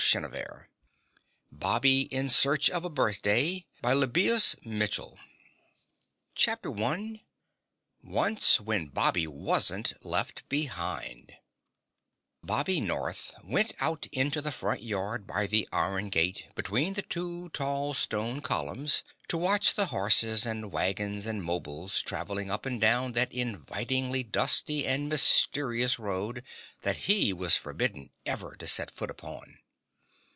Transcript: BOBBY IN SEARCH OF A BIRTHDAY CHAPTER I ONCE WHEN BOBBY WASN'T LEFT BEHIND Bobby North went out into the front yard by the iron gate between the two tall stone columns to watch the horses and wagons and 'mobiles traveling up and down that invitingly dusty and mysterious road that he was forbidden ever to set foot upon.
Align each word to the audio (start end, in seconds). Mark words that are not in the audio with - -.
BOBBY 1.53 2.01
IN 2.11 2.27
SEARCH 2.27 2.69
OF 2.71 2.83
A 2.83 2.89
BIRTHDAY 2.89 3.65
CHAPTER 6.35 6.73
I 6.83 7.19
ONCE 8.03 8.59
WHEN 8.59 8.87
BOBBY 8.87 9.27
WASN'T 9.27 9.93
LEFT 10.03 10.49
BEHIND 10.49 11.33
Bobby 12.43 12.81
North 12.81 13.33
went 13.43 13.73
out 13.79 14.07
into 14.11 14.41
the 14.41 14.51
front 14.51 14.81
yard 14.81 15.27
by 15.27 15.45
the 15.47 15.69
iron 15.71 16.09
gate 16.09 16.47
between 16.55 16.95
the 16.95 17.03
two 17.03 17.49
tall 17.49 17.93
stone 17.93 18.41
columns 18.41 19.03
to 19.29 19.37
watch 19.37 19.75
the 19.75 19.85
horses 19.85 20.45
and 20.47 20.71
wagons 20.73 21.25
and 21.27 21.41
'mobiles 21.43 22.01
traveling 22.01 22.49
up 22.51 22.65
and 22.65 22.81
down 22.81 23.11
that 23.13 23.31
invitingly 23.31 24.23
dusty 24.23 24.85
and 24.87 25.07
mysterious 25.07 25.97
road 25.99 26.43
that 26.81 27.05
he 27.07 27.31
was 27.31 27.55
forbidden 27.55 28.09
ever 28.25 28.55
to 28.57 28.67
set 28.67 28.89
foot 28.91 29.11
upon. 29.11 29.59